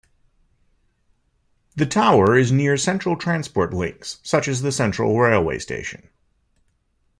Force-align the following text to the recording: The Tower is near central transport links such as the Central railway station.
The 1.75 1.85
Tower 1.85 2.35
is 2.35 2.51
near 2.51 2.75
central 2.75 3.15
transport 3.15 3.71
links 3.71 4.17
such 4.23 4.47
as 4.47 4.63
the 4.63 4.71
Central 4.71 5.15
railway 5.15 5.59
station. 5.59 6.09